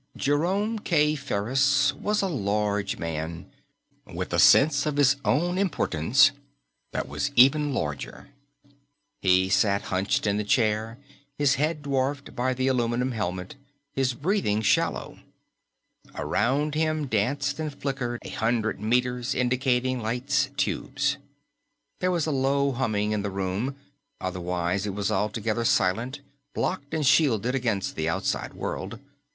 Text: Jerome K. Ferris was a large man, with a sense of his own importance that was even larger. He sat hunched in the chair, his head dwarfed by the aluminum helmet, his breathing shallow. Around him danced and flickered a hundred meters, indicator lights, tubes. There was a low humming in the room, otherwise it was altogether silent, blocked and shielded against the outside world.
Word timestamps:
Jerome 0.17 0.79
K. 0.79 1.13
Ferris 1.13 1.93
was 1.93 2.23
a 2.23 2.27
large 2.27 2.97
man, 2.97 3.45
with 4.11 4.33
a 4.33 4.39
sense 4.39 4.87
of 4.87 4.97
his 4.97 5.15
own 5.23 5.59
importance 5.59 6.31
that 6.91 7.07
was 7.07 7.29
even 7.35 7.71
larger. 7.71 8.29
He 9.21 9.47
sat 9.47 9.83
hunched 9.93 10.25
in 10.25 10.37
the 10.37 10.43
chair, 10.43 10.97
his 11.37 11.53
head 11.53 11.83
dwarfed 11.83 12.35
by 12.35 12.55
the 12.55 12.65
aluminum 12.65 13.11
helmet, 13.11 13.53
his 13.93 14.15
breathing 14.15 14.63
shallow. 14.63 15.19
Around 16.15 16.73
him 16.73 17.05
danced 17.05 17.59
and 17.59 17.71
flickered 17.71 18.21
a 18.23 18.29
hundred 18.31 18.79
meters, 18.79 19.35
indicator 19.35 19.89
lights, 20.01 20.49
tubes. 20.57 21.17
There 21.99 22.09
was 22.09 22.25
a 22.25 22.31
low 22.31 22.71
humming 22.71 23.11
in 23.11 23.21
the 23.21 23.29
room, 23.29 23.75
otherwise 24.19 24.87
it 24.87 24.95
was 24.95 25.11
altogether 25.11 25.63
silent, 25.63 26.21
blocked 26.55 26.91
and 26.91 27.05
shielded 27.05 27.53
against 27.53 27.95
the 27.95 28.09
outside 28.09 28.55
world. 28.55 28.97